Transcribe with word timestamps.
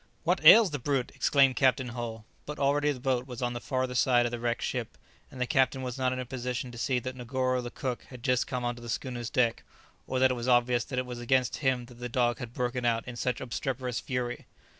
"What 0.23 0.43
ails 0.43 0.71
the 0.71 0.79
brute?" 0.79 1.11
exclaimed 1.13 1.57
Captain 1.57 1.89
Hull. 1.89 2.25
But 2.47 2.57
already 2.57 2.91
the 2.91 2.99
boat 2.99 3.27
was 3.27 3.39
on 3.43 3.53
the 3.53 3.59
farther 3.61 3.93
side 3.93 4.25
of 4.25 4.31
the 4.31 4.39
wrecked 4.39 4.63
ship, 4.63 4.97
and 5.29 5.39
the 5.39 5.45
captain 5.45 5.83
was 5.83 5.99
not 5.99 6.11
in 6.11 6.17
a 6.17 6.25
position 6.25 6.71
to 6.71 6.79
see 6.79 6.97
that 6.97 7.15
Negoro 7.15 7.61
the 7.61 7.69
cook 7.69 8.05
had 8.05 8.23
just 8.23 8.47
come 8.47 8.65
on 8.65 8.75
to 8.75 8.81
the 8.81 8.89
schooner's 8.89 9.29
deck, 9.29 9.61
or 10.07 10.17
that 10.17 10.31
it 10.31 10.35
was 10.35 10.47
obvious 10.47 10.83
that 10.85 10.97
it 10.97 11.05
was 11.05 11.19
against 11.19 11.57
him 11.57 11.85
that 11.85 11.99
the 11.99 12.09
dog 12.09 12.39
had 12.39 12.51
broken 12.51 12.83
out 12.83 13.07
in 13.07 13.15
such 13.15 13.39
obstreperous 13.39 13.99
fury. 13.99 14.47